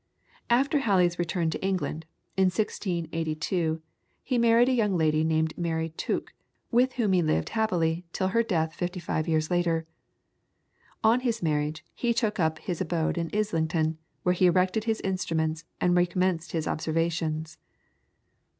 After 0.49 0.79
Halley's 0.79 1.19
return 1.19 1.51
to 1.51 1.63
England, 1.63 2.07
in 2.35 2.45
1682, 2.45 3.83
he 4.23 4.37
married 4.39 4.67
a 4.67 4.73
young 4.73 4.97
lady 4.97 5.23
named 5.23 5.55
Mary 5.59 5.89
Tooke, 5.89 6.33
with 6.71 6.93
whom 6.93 7.13
he 7.13 7.21
lived 7.21 7.49
happily, 7.49 8.03
till 8.11 8.29
her 8.29 8.41
death 8.41 8.73
fifty 8.73 8.99
five 8.99 9.27
years 9.27 9.51
later. 9.51 9.85
On 11.03 11.19
his 11.19 11.43
marriage, 11.43 11.85
he 11.93 12.15
took 12.15 12.39
up 12.39 12.57
his 12.57 12.81
abode 12.81 13.15
in 13.15 13.29
Islington, 13.31 13.99
where 14.23 14.33
he 14.33 14.47
erected 14.47 14.85
his 14.85 15.01
instruments 15.01 15.65
and 15.79 15.95
recommenced 15.95 16.51
his 16.51 16.67
observations. 16.67 17.59